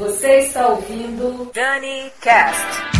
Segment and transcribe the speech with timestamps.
[0.00, 2.90] Você está ouvindo Dani Cast.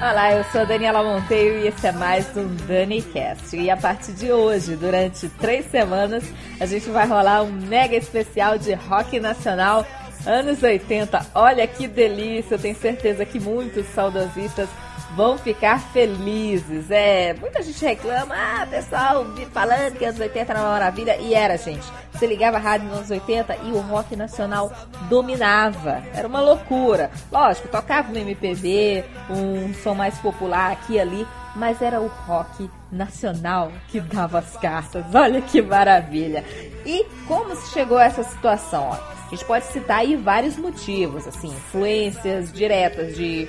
[0.00, 3.54] Olá, eu sou Daniela Monteiro e esse é mais um DaniCast.
[3.54, 6.24] E a partir de hoje, durante três semanas,
[6.58, 9.84] a gente vai rolar um mega especial de rock nacional
[10.26, 11.26] anos 80.
[11.34, 14.68] Olha que delícia, eu tenho certeza que muitos saudosistas
[15.14, 16.90] vão ficar felizes.
[16.90, 21.16] É, muita gente reclama, ah, pessoal, falando que anos 80 era uma maravilha.
[21.16, 21.86] E era, gente.
[22.12, 24.70] Você ligava a rádio nos anos 80 e o rock nacional
[25.08, 26.02] dominava.
[26.14, 27.10] Era uma loucura.
[27.32, 32.70] Lógico, tocava no MPB, um som mais popular aqui e ali, mas era o rock
[32.92, 35.04] nacional que dava as cartas.
[35.14, 36.44] Olha que maravilha.
[36.84, 39.15] E como se chegou a essa situação?
[39.26, 43.48] A gente pode citar aí vários motivos, assim, influências diretas de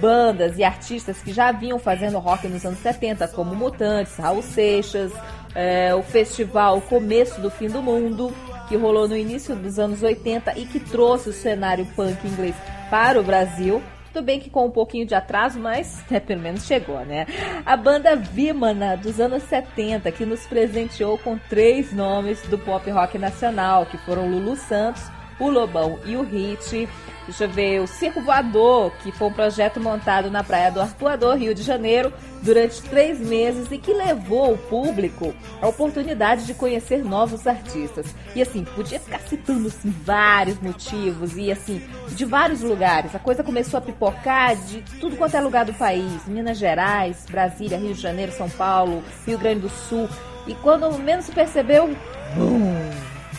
[0.00, 5.12] bandas e artistas que já vinham fazendo rock nos anos 70, como Mutantes, Raul Seixas,
[5.54, 8.34] é, o festival Começo do Fim do Mundo,
[8.68, 12.54] que rolou no início dos anos 80 e que trouxe o cenário punk inglês
[12.88, 13.82] para o Brasil.
[14.12, 17.26] Tudo bem que com um pouquinho de atraso, mas é, pelo menos chegou, né?
[17.64, 23.16] A banda Vimana, dos anos 70, que nos presenteou com três nomes do pop rock
[23.18, 25.02] nacional, que foram Lulu Santos,
[25.40, 26.88] o Lobão e o Hit.
[27.26, 31.36] Deixa eu ver, o Circo Voador, que foi um projeto montado na Praia do Arpoador,
[31.36, 37.04] Rio de Janeiro, durante três meses e que levou o público a oportunidade de conhecer
[37.04, 38.06] novos artistas.
[38.34, 43.14] E assim, podia ficar citando assim, vários motivos e assim, de vários lugares.
[43.14, 47.78] A coisa começou a pipocar de tudo quanto é lugar do país: Minas Gerais, Brasília,
[47.78, 50.08] Rio de Janeiro, São Paulo, Rio Grande do Sul.
[50.48, 51.94] E quando menos se percebeu,
[52.34, 52.74] bum,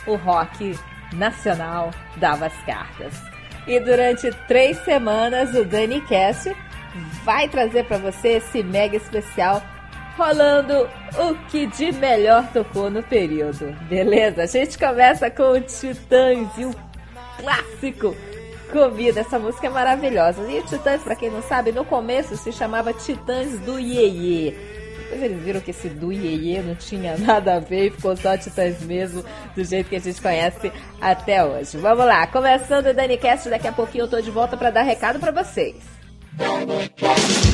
[0.07, 0.77] o rock
[1.13, 3.13] nacional dava as cartas.
[3.67, 6.55] E durante três semanas o Dani Cast
[7.23, 9.61] vai trazer para você esse mega especial
[10.17, 13.71] rolando o que de melhor tocou no período.
[13.87, 14.44] Beleza?
[14.44, 16.75] A gente começa com o Titãs e o
[17.38, 18.16] clássico
[18.71, 19.19] Comida.
[19.19, 20.41] Essa música é maravilhosa.
[20.50, 24.81] E o Titãs, para quem não sabe, no começo se chamava Titãs do Iê.
[25.11, 28.38] Depois eles viram que esse do Iê não tinha nada a ver e ficou só
[28.38, 31.77] Titãs mesmo, do jeito que a gente conhece até hoje.
[31.77, 35.19] Vamos lá, começando o DaniCast, daqui a pouquinho eu tô de volta para dar recado
[35.19, 35.75] para vocês.
[36.38, 37.50] DaniCast.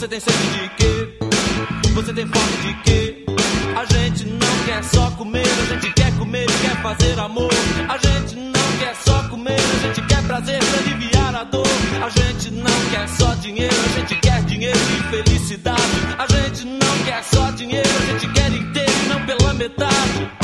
[0.00, 1.18] Você tem sede de quê?
[1.92, 3.26] Você tem fome de quê?
[3.76, 7.50] A gente não quer só comer, a gente quer comer e quer fazer amor.
[7.86, 11.66] A gente não quer só comer, a gente quer prazer pra aliviar a dor.
[12.02, 15.82] A gente não quer só dinheiro, a gente quer dinheiro e felicidade.
[16.16, 20.39] A gente não quer só dinheiro, a gente quer inteiro e não pela metade.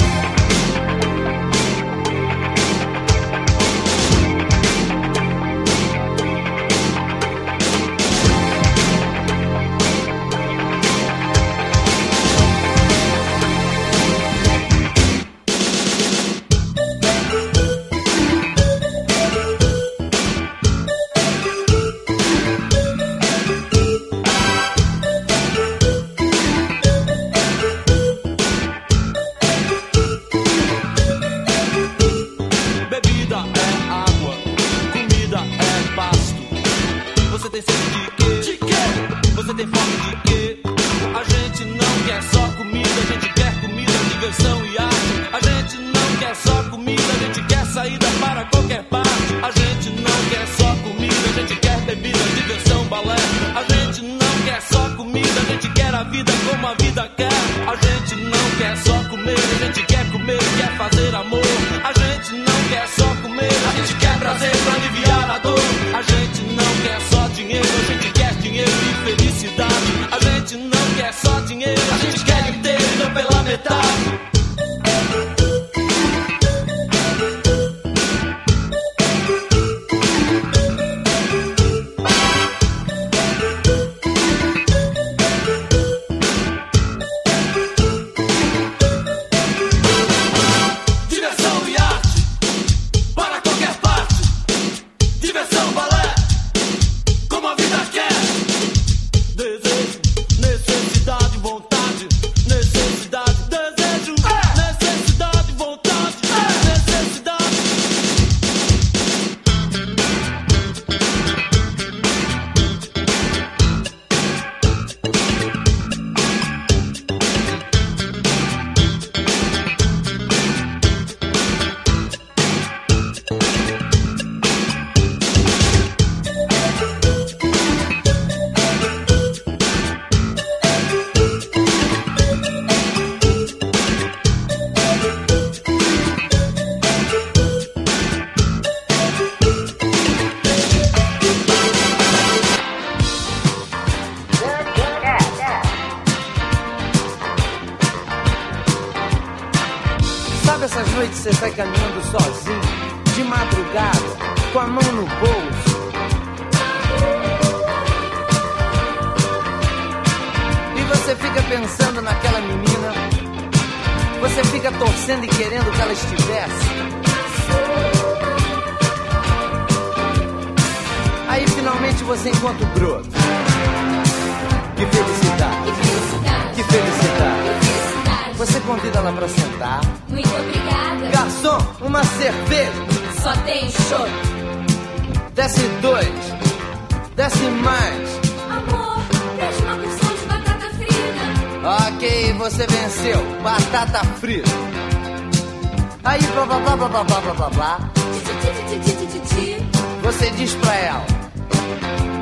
[200.02, 201.06] Você diz pra ela: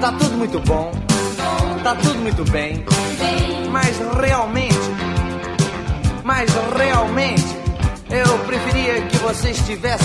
[0.01, 0.93] Tá tudo muito bom,
[1.83, 2.85] tá tudo muito bem,
[3.71, 4.79] mas realmente,
[6.25, 7.45] mas realmente,
[8.11, 10.05] eu preferia que você estivesse.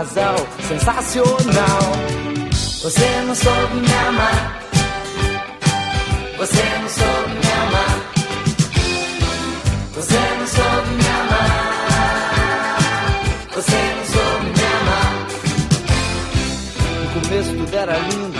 [0.00, 0.36] Casal
[0.68, 1.80] sensacional.
[2.82, 4.60] Você não soube me amar.
[6.38, 8.12] Você não soube me amar.
[9.94, 11.60] Você não soube me amar.
[13.54, 15.10] Você não soube me amar.
[17.02, 18.39] No começo tudo era lindo,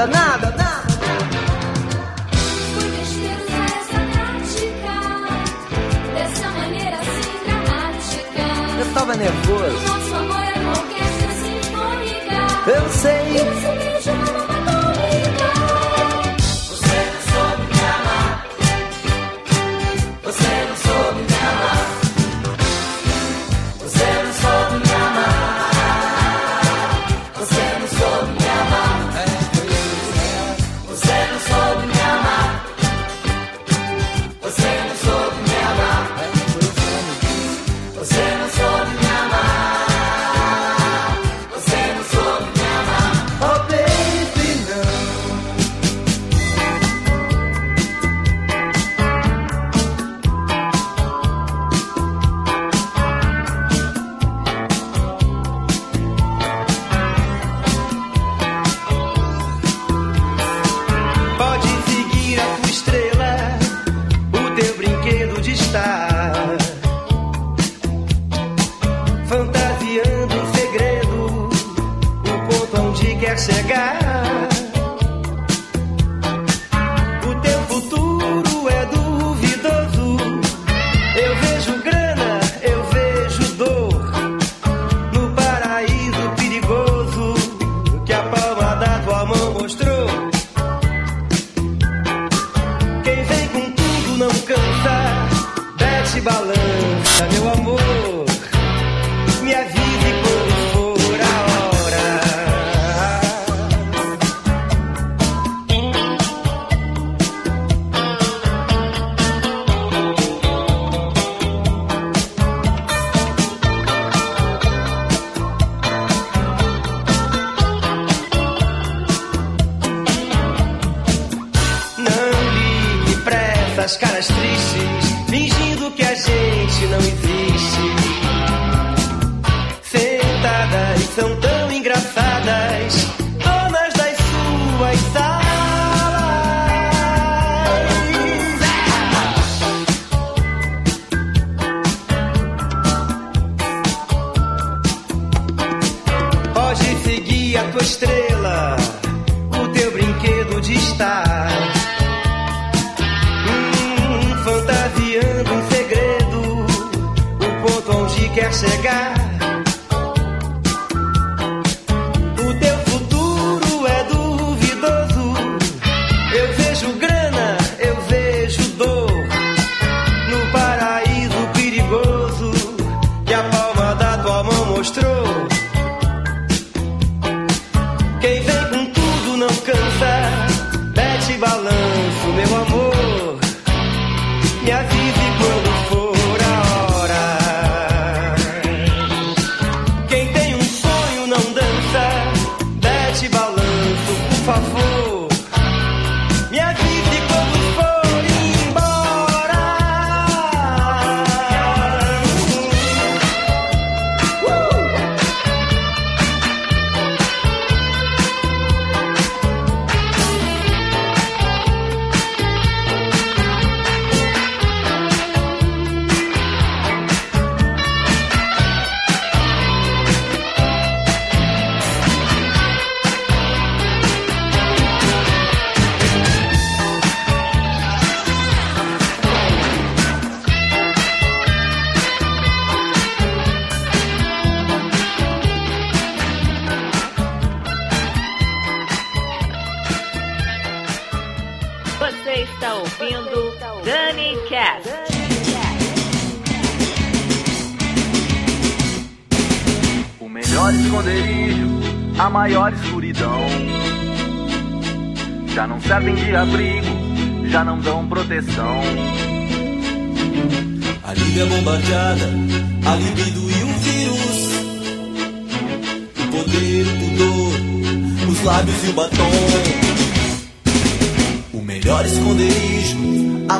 [0.00, 0.80] Nada, nada, nada, nada.
[8.94, 9.86] tava nervoso.
[9.86, 12.36] Nosso amor é uma orquestra sinfônica.
[12.66, 13.36] Eu sei.
[13.36, 13.89] E você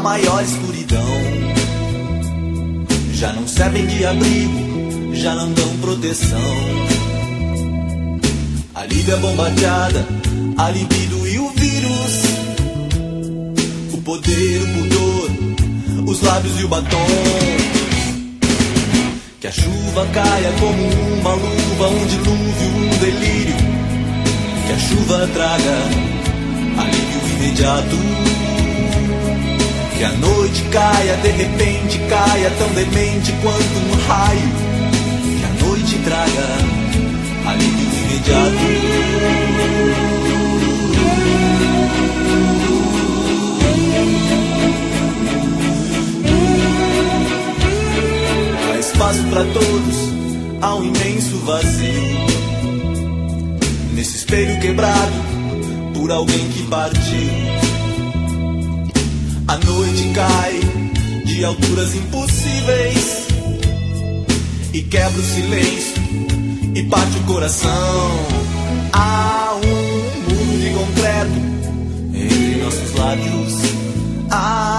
[0.01, 1.01] maior escuridão.
[3.13, 6.39] Já não servem de abrigo, já não dão proteção.
[8.75, 10.07] A Líbia bombardeada,
[10.57, 12.23] a libido e o vírus.
[13.93, 17.07] O poder, o pudor, os lábios e o batom.
[19.39, 23.57] Que a chuva caia como uma luva, um dilúvio, um delírio.
[24.67, 26.11] Que a chuva traga
[26.79, 28.50] alívio imediato.
[30.01, 34.49] Que a noite caia, de repente caia, tão demente quanto um raio.
[35.39, 36.47] Que a noite traga
[37.45, 38.41] alívio imediato.
[48.81, 49.97] espaço para todos,
[50.63, 52.27] há um imenso vazio.
[53.93, 55.13] Nesse espelho quebrado
[55.93, 57.70] por alguém que partiu.
[59.51, 60.61] A noite cai
[61.25, 63.27] de alturas impossíveis
[64.73, 65.97] e quebra o silêncio
[66.73, 68.11] e bate o coração.
[68.93, 71.33] Há um mundo de concreto
[72.15, 73.55] entre nossos lábios.
[74.31, 74.70] Há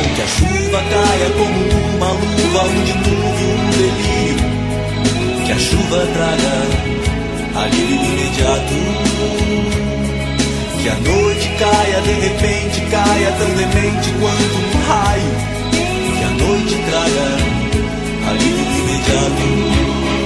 [0.00, 1.58] que a chuva caia como
[1.96, 4.48] uma luva, um dilúvio, um delírio.
[5.46, 6.54] Que a chuva traga
[7.64, 8.78] alívio imediato.
[10.82, 15.32] Que a noite caia, de repente caia tão demente quanto um raio.
[16.16, 17.26] Que a noite traga
[18.30, 20.21] alívio imediato.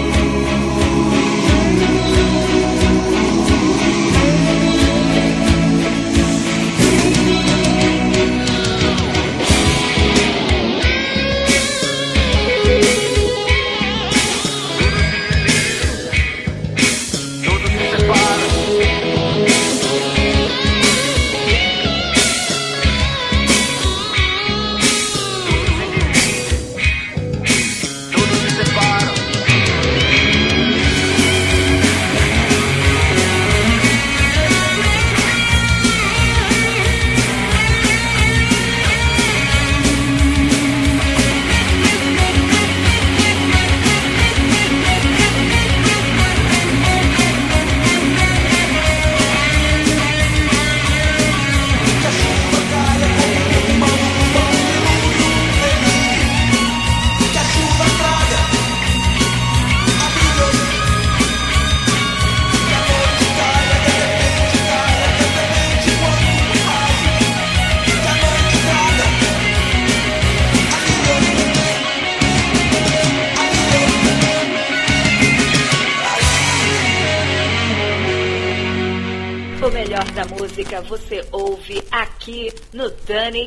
[80.87, 83.47] Você ouve aqui no Dani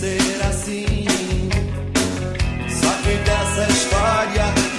[0.00, 1.06] ser assim.
[2.70, 4.69] Só que dessa história.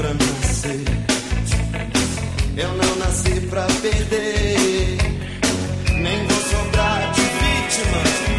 [0.00, 0.80] pra nascer.
[2.56, 4.98] Eu não nasci pra perder,
[5.94, 8.29] nem vou sobrar de vítimas.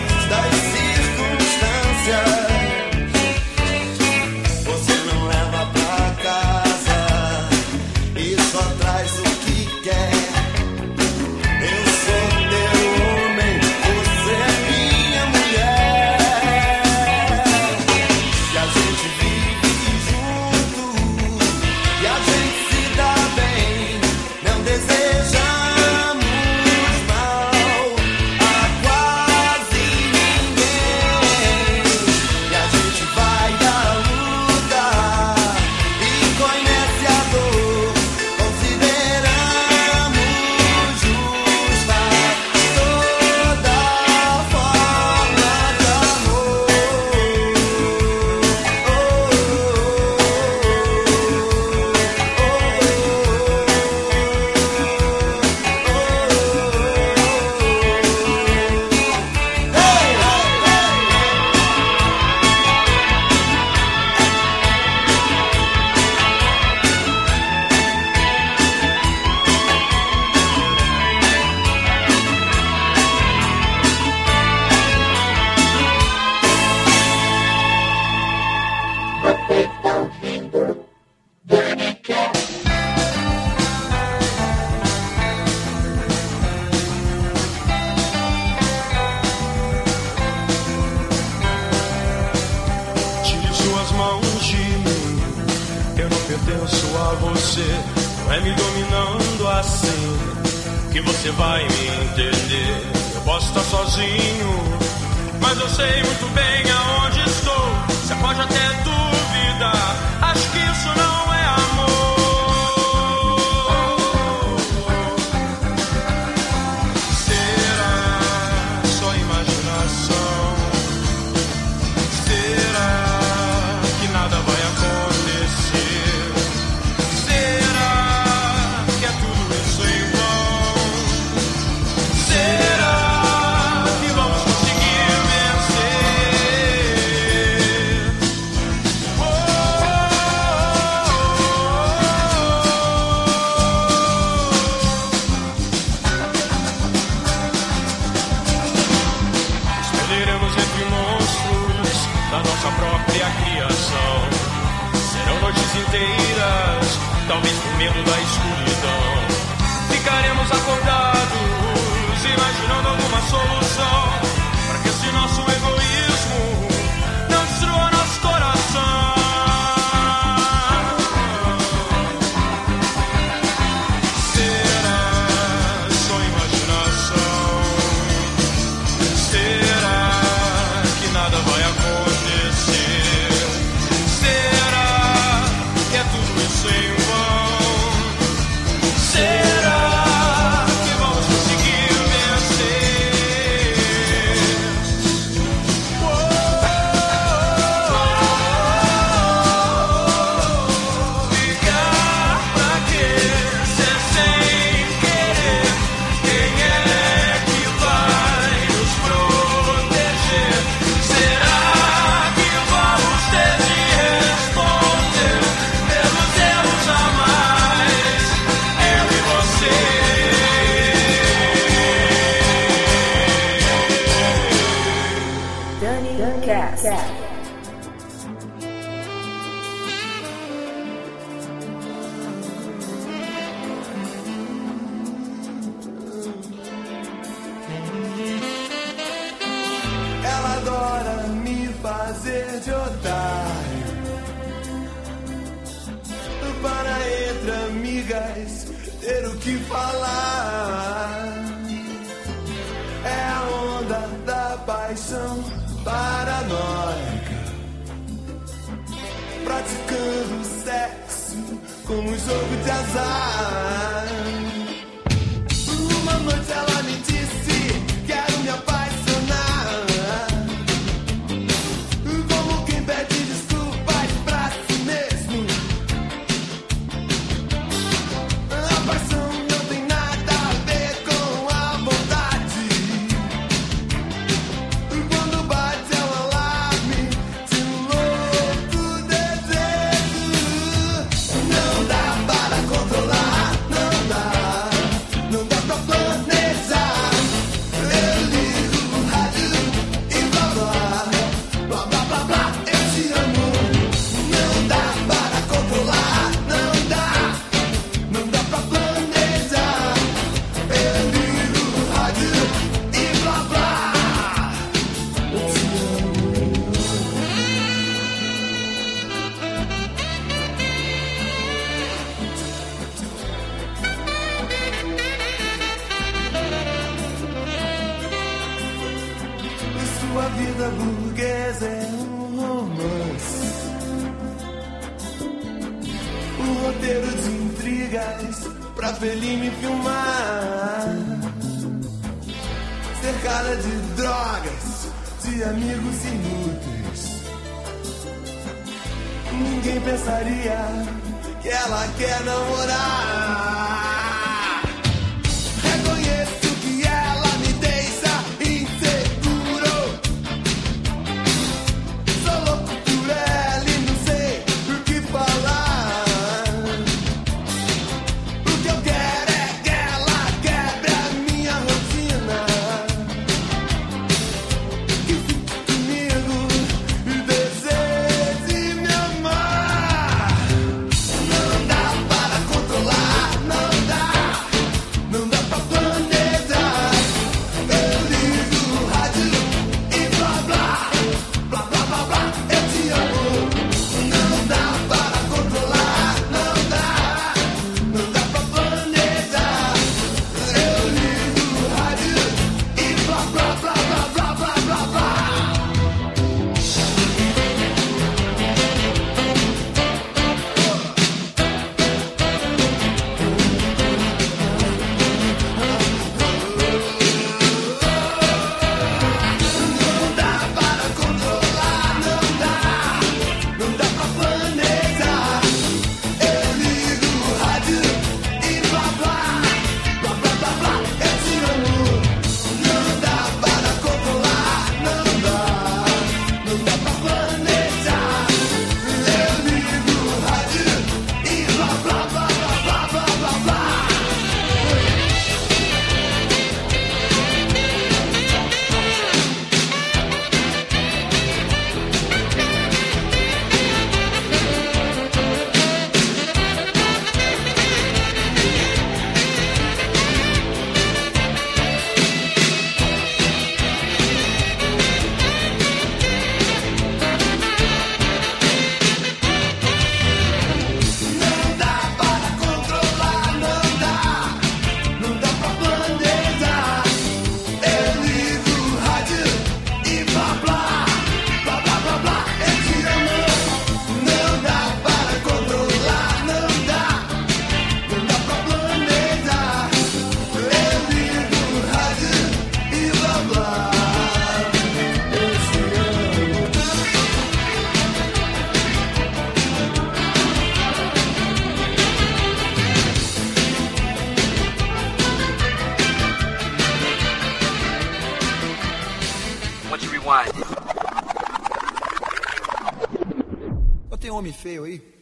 [513.90, 515.01] Eu tenho homem feio aí?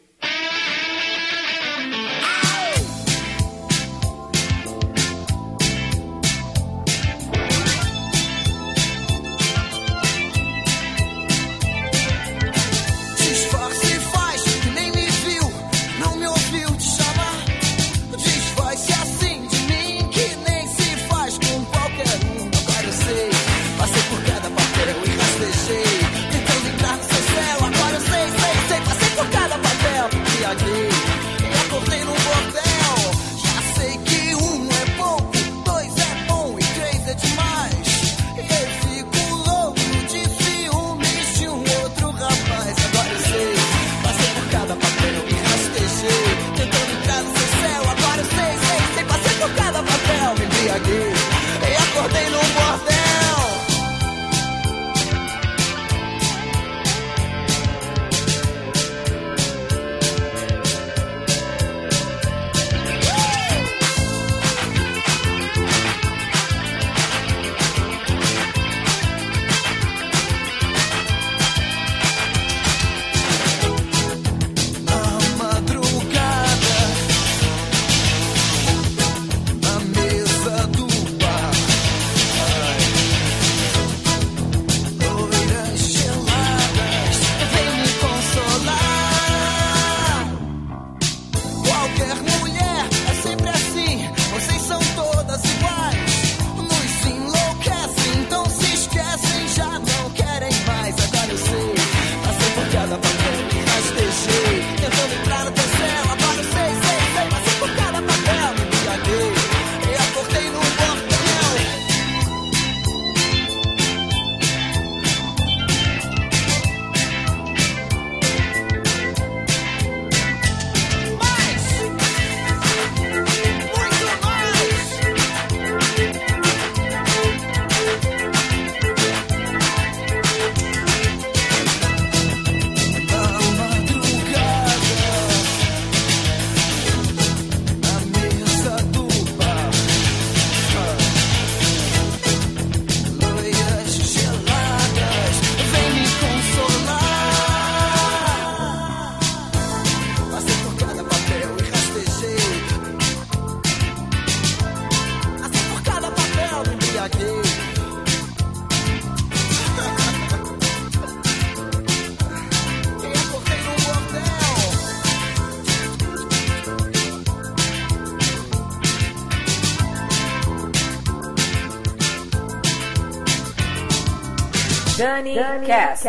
[175.22, 176.04] Dani, Cast.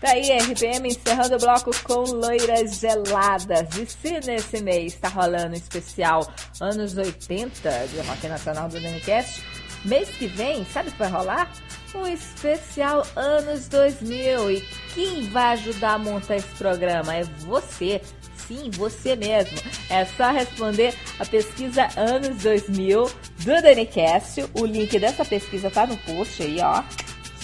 [0.00, 3.74] Tá aí, RPM encerrando o bloco com loiras geladas.
[3.76, 9.42] E se nesse mês tá rolando um especial anos 80 de Rock Nacional do Danicast,
[9.84, 11.50] mês que vem, sabe o que vai rolar?
[11.94, 14.50] Um especial anos 2000.
[14.50, 14.60] E
[14.94, 18.00] quem vai ajudar a montar esse programa é você.
[18.46, 19.58] Sim, você mesmo.
[19.88, 24.44] É só responder a pesquisa anos 2000 do Danicast.
[24.54, 26.82] O link dessa pesquisa tá no post aí, ó.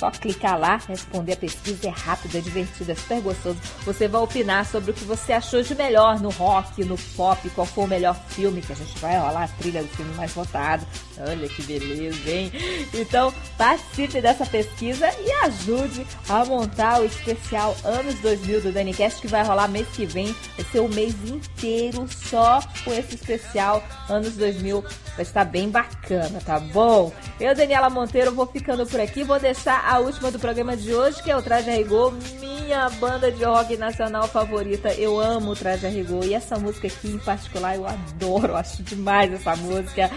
[0.00, 3.58] Só clicar lá, responder a pesquisa, é rápido, é divertido, é super gostoso.
[3.84, 7.66] Você vai opinar sobre o que você achou de melhor no rock, no pop, qual
[7.66, 10.86] foi o melhor filme, que a gente vai rolar a trilha do filme mais votado.
[11.18, 12.50] Olha que beleza, hein?
[12.94, 19.28] Então, participe dessa pesquisa e ajude a montar o especial Anos 2000 do Danicast, que
[19.28, 20.34] vai rolar mês que vem.
[20.56, 24.82] Vai ser o mês inteiro só com esse especial Anos 2000.
[25.14, 27.12] Vai estar bem bacana, tá bom?
[27.38, 29.22] Eu, Daniela Monteiro, vou ficando por aqui.
[29.22, 32.88] Vou deixar a última do programa de hoje, que é o Traje a Rigor, minha
[32.90, 34.94] banda de rock nacional favorita.
[34.94, 38.84] Eu amo o Traje a Rigor e essa música aqui em particular eu adoro, acho
[38.84, 40.08] demais essa música.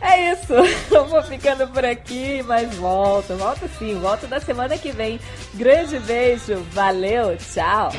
[0.00, 0.52] É isso,
[0.94, 5.18] eu vou ficando por aqui, mas volto, volto sim, volto da semana que vem.
[5.52, 7.90] Grande beijo, valeu, tchau!